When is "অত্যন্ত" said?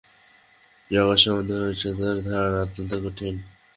2.61-2.91